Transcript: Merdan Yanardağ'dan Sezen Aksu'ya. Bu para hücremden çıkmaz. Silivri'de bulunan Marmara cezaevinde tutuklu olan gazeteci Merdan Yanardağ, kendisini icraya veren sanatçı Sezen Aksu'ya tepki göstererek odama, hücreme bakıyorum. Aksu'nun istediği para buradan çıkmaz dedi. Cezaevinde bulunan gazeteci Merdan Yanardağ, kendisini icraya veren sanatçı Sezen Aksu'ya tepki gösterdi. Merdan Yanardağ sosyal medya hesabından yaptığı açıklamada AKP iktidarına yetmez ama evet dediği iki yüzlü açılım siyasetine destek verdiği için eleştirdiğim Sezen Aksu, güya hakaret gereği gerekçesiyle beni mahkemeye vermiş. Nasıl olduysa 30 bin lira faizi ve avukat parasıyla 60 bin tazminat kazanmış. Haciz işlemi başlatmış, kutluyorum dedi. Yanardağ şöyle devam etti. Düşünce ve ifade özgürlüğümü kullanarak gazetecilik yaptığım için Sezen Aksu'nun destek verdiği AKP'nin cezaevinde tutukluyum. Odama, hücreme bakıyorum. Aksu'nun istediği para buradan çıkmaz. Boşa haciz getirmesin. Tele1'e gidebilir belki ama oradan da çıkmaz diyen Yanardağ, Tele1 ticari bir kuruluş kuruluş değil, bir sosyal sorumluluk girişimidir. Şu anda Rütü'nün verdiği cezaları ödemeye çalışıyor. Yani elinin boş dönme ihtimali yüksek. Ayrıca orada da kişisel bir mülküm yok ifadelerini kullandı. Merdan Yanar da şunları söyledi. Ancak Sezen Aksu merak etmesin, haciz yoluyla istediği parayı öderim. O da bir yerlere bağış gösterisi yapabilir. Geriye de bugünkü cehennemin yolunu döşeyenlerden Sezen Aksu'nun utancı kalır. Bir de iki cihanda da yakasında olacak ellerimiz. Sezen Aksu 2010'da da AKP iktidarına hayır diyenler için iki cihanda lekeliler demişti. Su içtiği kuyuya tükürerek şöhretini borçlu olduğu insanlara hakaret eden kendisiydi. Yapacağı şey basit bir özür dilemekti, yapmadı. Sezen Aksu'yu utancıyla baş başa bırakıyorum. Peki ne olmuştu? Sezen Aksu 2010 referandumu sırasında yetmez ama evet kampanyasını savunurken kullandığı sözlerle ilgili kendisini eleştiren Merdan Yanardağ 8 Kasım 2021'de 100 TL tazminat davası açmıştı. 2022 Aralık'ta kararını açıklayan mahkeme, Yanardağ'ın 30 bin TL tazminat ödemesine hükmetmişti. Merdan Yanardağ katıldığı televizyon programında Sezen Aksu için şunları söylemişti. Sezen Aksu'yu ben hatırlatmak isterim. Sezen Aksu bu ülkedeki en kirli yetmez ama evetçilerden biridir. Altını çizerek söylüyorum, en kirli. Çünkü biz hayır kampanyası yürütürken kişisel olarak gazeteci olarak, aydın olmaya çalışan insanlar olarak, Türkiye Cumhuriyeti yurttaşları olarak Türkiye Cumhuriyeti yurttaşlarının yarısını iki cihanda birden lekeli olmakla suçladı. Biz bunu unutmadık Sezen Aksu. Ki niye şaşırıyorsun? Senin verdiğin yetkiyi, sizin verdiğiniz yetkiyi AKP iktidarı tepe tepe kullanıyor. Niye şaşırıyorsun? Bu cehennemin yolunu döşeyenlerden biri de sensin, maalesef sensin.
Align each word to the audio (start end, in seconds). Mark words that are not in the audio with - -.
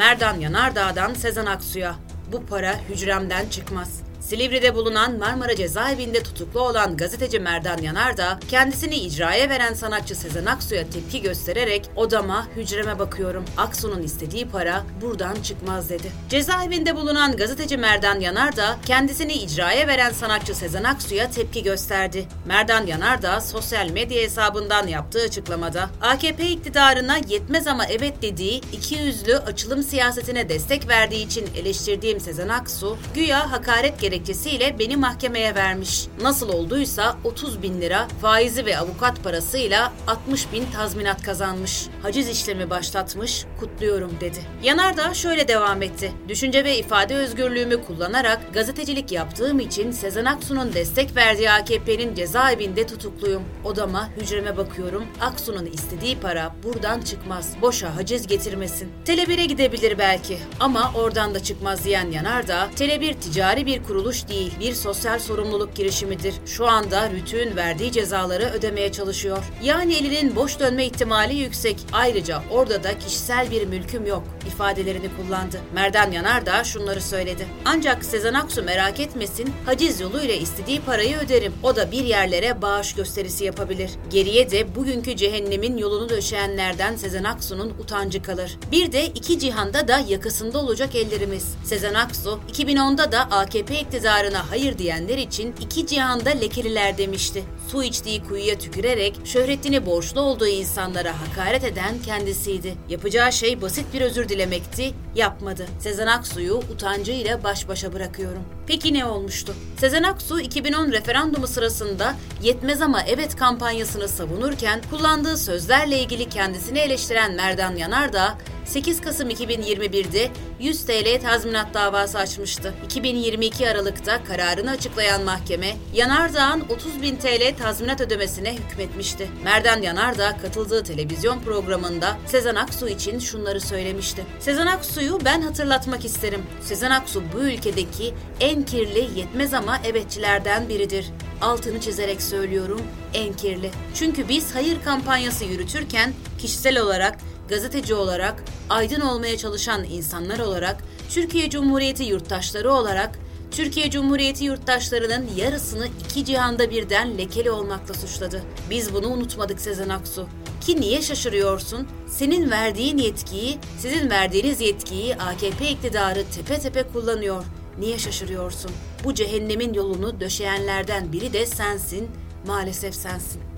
Merdan 0.00 0.40
Yanardağ'dan 0.40 1.14
Sezen 1.14 1.46
Aksu'ya. 1.46 1.96
Bu 2.32 2.46
para 2.46 2.74
hücremden 2.88 3.48
çıkmaz. 3.48 4.05
Silivri'de 4.26 4.74
bulunan 4.74 5.18
Marmara 5.18 5.56
cezaevinde 5.56 6.22
tutuklu 6.22 6.60
olan 6.60 6.96
gazeteci 6.96 7.38
Merdan 7.38 7.78
Yanardağ, 7.78 8.38
kendisini 8.48 8.94
icraya 8.94 9.48
veren 9.48 9.74
sanatçı 9.74 10.14
Sezen 10.14 10.46
Aksu'ya 10.46 10.90
tepki 10.90 11.22
göstererek 11.22 11.90
odama, 11.96 12.46
hücreme 12.56 12.98
bakıyorum. 12.98 13.44
Aksu'nun 13.56 14.02
istediği 14.02 14.48
para 14.48 14.84
buradan 15.02 15.34
çıkmaz 15.42 15.90
dedi. 15.90 16.12
Cezaevinde 16.28 16.96
bulunan 16.96 17.36
gazeteci 17.36 17.76
Merdan 17.76 18.20
Yanardağ, 18.20 18.76
kendisini 18.86 19.32
icraya 19.32 19.88
veren 19.88 20.12
sanatçı 20.12 20.54
Sezen 20.54 20.84
Aksu'ya 20.84 21.30
tepki 21.30 21.62
gösterdi. 21.62 22.28
Merdan 22.46 22.86
Yanardağ 22.86 23.40
sosyal 23.40 23.90
medya 23.90 24.22
hesabından 24.22 24.86
yaptığı 24.86 25.22
açıklamada 25.22 25.90
AKP 26.00 26.46
iktidarına 26.46 27.16
yetmez 27.28 27.66
ama 27.66 27.86
evet 27.86 28.22
dediği 28.22 28.60
iki 28.72 28.94
yüzlü 28.94 29.36
açılım 29.36 29.82
siyasetine 29.82 30.48
destek 30.48 30.88
verdiği 30.88 31.26
için 31.26 31.48
eleştirdiğim 31.56 32.20
Sezen 32.20 32.48
Aksu, 32.48 32.96
güya 33.14 33.52
hakaret 33.52 34.00
gereği 34.00 34.15
gerekçesiyle 34.16 34.78
beni 34.78 34.96
mahkemeye 34.96 35.54
vermiş. 35.54 36.06
Nasıl 36.22 36.48
olduysa 36.48 37.16
30 37.24 37.62
bin 37.62 37.80
lira 37.80 38.08
faizi 38.22 38.66
ve 38.66 38.78
avukat 38.78 39.24
parasıyla 39.24 39.92
60 40.06 40.52
bin 40.52 40.64
tazminat 40.74 41.22
kazanmış. 41.22 41.86
Haciz 42.02 42.28
işlemi 42.28 42.70
başlatmış, 42.70 43.44
kutluyorum 43.60 44.12
dedi. 44.20 44.38
Yanardağ 44.62 45.14
şöyle 45.14 45.48
devam 45.48 45.82
etti. 45.82 46.12
Düşünce 46.28 46.64
ve 46.64 46.78
ifade 46.78 47.14
özgürlüğümü 47.14 47.84
kullanarak 47.84 48.54
gazetecilik 48.54 49.12
yaptığım 49.12 49.60
için 49.60 49.90
Sezen 49.90 50.24
Aksu'nun 50.24 50.74
destek 50.74 51.16
verdiği 51.16 51.50
AKP'nin 51.50 52.14
cezaevinde 52.14 52.86
tutukluyum. 52.86 53.42
Odama, 53.64 54.08
hücreme 54.16 54.56
bakıyorum. 54.56 55.04
Aksu'nun 55.20 55.66
istediği 55.66 56.16
para 56.18 56.54
buradan 56.64 57.00
çıkmaz. 57.00 57.52
Boşa 57.62 57.96
haciz 57.96 58.26
getirmesin. 58.26 58.92
Tele1'e 59.06 59.46
gidebilir 59.46 59.98
belki 59.98 60.38
ama 60.60 60.92
oradan 60.94 61.34
da 61.34 61.42
çıkmaz 61.42 61.84
diyen 61.84 62.10
Yanardağ, 62.10 62.68
Tele1 62.76 63.14
ticari 63.14 63.66
bir 63.66 63.82
kuruluş 63.82 64.05
kuruluş 64.06 64.28
değil, 64.28 64.52
bir 64.60 64.74
sosyal 64.74 65.18
sorumluluk 65.18 65.74
girişimidir. 65.76 66.34
Şu 66.46 66.66
anda 66.66 67.10
Rütü'nün 67.10 67.56
verdiği 67.56 67.92
cezaları 67.92 68.44
ödemeye 68.44 68.92
çalışıyor. 68.92 69.38
Yani 69.62 69.94
elinin 69.94 70.36
boş 70.36 70.60
dönme 70.60 70.86
ihtimali 70.86 71.34
yüksek. 71.34 71.76
Ayrıca 71.92 72.42
orada 72.50 72.84
da 72.84 72.98
kişisel 72.98 73.50
bir 73.50 73.66
mülküm 73.66 74.06
yok 74.06 74.22
ifadelerini 74.46 75.08
kullandı. 75.16 75.60
Merdan 75.74 76.10
Yanar 76.10 76.46
da 76.46 76.64
şunları 76.64 77.02
söyledi. 77.02 77.46
Ancak 77.64 78.04
Sezen 78.04 78.34
Aksu 78.34 78.62
merak 78.62 79.00
etmesin, 79.00 79.52
haciz 79.66 80.00
yoluyla 80.00 80.34
istediği 80.34 80.80
parayı 80.80 81.16
öderim. 81.16 81.52
O 81.62 81.76
da 81.76 81.92
bir 81.92 82.04
yerlere 82.04 82.62
bağış 82.62 82.94
gösterisi 82.94 83.44
yapabilir. 83.44 83.90
Geriye 84.10 84.50
de 84.50 84.76
bugünkü 84.76 85.16
cehennemin 85.16 85.76
yolunu 85.76 86.08
döşeyenlerden 86.08 86.96
Sezen 86.96 87.24
Aksu'nun 87.24 87.72
utancı 87.80 88.22
kalır. 88.22 88.58
Bir 88.72 88.92
de 88.92 89.06
iki 89.06 89.38
cihanda 89.38 89.88
da 89.88 89.98
yakasında 89.98 90.58
olacak 90.58 90.94
ellerimiz. 90.94 91.54
Sezen 91.64 91.94
Aksu 91.94 92.40
2010'da 92.52 93.12
da 93.12 93.20
AKP 93.20 93.80
iktidarına 93.96 94.50
hayır 94.50 94.78
diyenler 94.78 95.18
için 95.18 95.54
iki 95.60 95.86
cihanda 95.86 96.30
lekeliler 96.30 96.98
demişti. 96.98 97.44
Su 97.68 97.82
içtiği 97.82 98.24
kuyuya 98.24 98.58
tükürerek 98.58 99.20
şöhretini 99.24 99.86
borçlu 99.86 100.20
olduğu 100.20 100.46
insanlara 100.46 101.14
hakaret 101.20 101.64
eden 101.64 101.94
kendisiydi. 102.06 102.74
Yapacağı 102.88 103.32
şey 103.32 103.62
basit 103.62 103.84
bir 103.94 104.00
özür 104.00 104.28
dilemekti, 104.28 104.92
yapmadı. 105.14 105.66
Sezen 105.80 106.06
Aksu'yu 106.06 106.54
utancıyla 106.54 107.44
baş 107.44 107.68
başa 107.68 107.92
bırakıyorum. 107.92 108.42
Peki 108.66 108.94
ne 108.94 109.04
olmuştu? 109.04 109.54
Sezen 109.80 110.02
Aksu 110.02 110.40
2010 110.40 110.92
referandumu 110.92 111.46
sırasında 111.46 112.14
yetmez 112.42 112.82
ama 112.82 113.02
evet 113.02 113.36
kampanyasını 113.36 114.08
savunurken 114.08 114.80
kullandığı 114.90 115.36
sözlerle 115.36 115.98
ilgili 115.98 116.28
kendisini 116.28 116.78
eleştiren 116.78 117.32
Merdan 117.32 117.76
Yanardağ 117.76 118.38
8 118.66 119.00
Kasım 119.00 119.30
2021'de 119.30 120.30
100 120.60 120.86
TL 120.86 121.20
tazminat 121.22 121.74
davası 121.74 122.18
açmıştı. 122.18 122.74
2022 122.84 123.70
Aralık'ta 123.70 124.24
kararını 124.24 124.70
açıklayan 124.70 125.24
mahkeme, 125.24 125.76
Yanardağ'ın 125.94 126.60
30 126.60 127.02
bin 127.02 127.16
TL 127.16 127.56
tazminat 127.58 128.00
ödemesine 128.00 128.54
hükmetmişti. 128.54 129.28
Merdan 129.44 129.82
Yanardağ 129.82 130.36
katıldığı 130.36 130.84
televizyon 130.84 131.40
programında 131.40 132.16
Sezen 132.26 132.54
Aksu 132.54 132.88
için 132.88 133.18
şunları 133.18 133.60
söylemişti. 133.60 134.24
Sezen 134.40 134.66
Aksu'yu 134.66 135.18
ben 135.24 135.40
hatırlatmak 135.40 136.04
isterim. 136.04 136.42
Sezen 136.60 136.90
Aksu 136.90 137.22
bu 137.34 137.38
ülkedeki 137.40 138.14
en 138.40 138.62
kirli 138.62 139.18
yetmez 139.18 139.54
ama 139.54 139.78
evetçilerden 139.84 140.68
biridir. 140.68 141.06
Altını 141.40 141.80
çizerek 141.80 142.22
söylüyorum, 142.22 142.82
en 143.14 143.32
kirli. 143.32 143.70
Çünkü 143.94 144.28
biz 144.28 144.54
hayır 144.54 144.82
kampanyası 144.84 145.44
yürütürken 145.44 146.12
kişisel 146.38 146.78
olarak 146.80 147.18
gazeteci 147.48 147.94
olarak, 147.94 148.44
aydın 148.70 149.00
olmaya 149.00 149.38
çalışan 149.38 149.84
insanlar 149.84 150.38
olarak, 150.38 150.84
Türkiye 151.10 151.50
Cumhuriyeti 151.50 152.04
yurttaşları 152.04 152.72
olarak 152.72 153.18
Türkiye 153.50 153.90
Cumhuriyeti 153.90 154.44
yurttaşlarının 154.44 155.26
yarısını 155.36 155.88
iki 156.04 156.24
cihanda 156.24 156.70
birden 156.70 157.18
lekeli 157.18 157.50
olmakla 157.50 157.94
suçladı. 157.94 158.42
Biz 158.70 158.94
bunu 158.94 159.08
unutmadık 159.08 159.60
Sezen 159.60 159.88
Aksu. 159.88 160.26
Ki 160.60 160.80
niye 160.80 161.02
şaşırıyorsun? 161.02 161.88
Senin 162.08 162.50
verdiğin 162.50 162.98
yetkiyi, 162.98 163.58
sizin 163.78 164.10
verdiğiniz 164.10 164.60
yetkiyi 164.60 165.16
AKP 165.16 165.70
iktidarı 165.70 166.24
tepe 166.34 166.58
tepe 166.58 166.82
kullanıyor. 166.82 167.44
Niye 167.78 167.98
şaşırıyorsun? 167.98 168.70
Bu 169.04 169.14
cehennemin 169.14 169.74
yolunu 169.74 170.20
döşeyenlerden 170.20 171.12
biri 171.12 171.32
de 171.32 171.46
sensin, 171.46 172.10
maalesef 172.46 172.94
sensin. 172.94 173.55